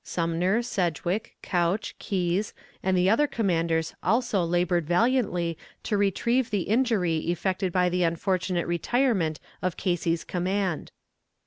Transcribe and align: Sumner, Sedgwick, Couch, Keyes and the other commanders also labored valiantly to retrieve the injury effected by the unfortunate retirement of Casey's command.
Sumner, 0.03 0.63
Sedgwick, 0.63 1.35
Couch, 1.43 1.93
Keyes 1.99 2.55
and 2.81 2.97
the 2.97 3.07
other 3.07 3.27
commanders 3.27 3.93
also 4.01 4.43
labored 4.43 4.87
valiantly 4.87 5.59
to 5.83 5.95
retrieve 5.95 6.49
the 6.49 6.61
injury 6.61 7.17
effected 7.17 7.71
by 7.71 7.87
the 7.87 8.01
unfortunate 8.01 8.65
retirement 8.65 9.39
of 9.61 9.77
Casey's 9.77 10.23
command. 10.23 10.91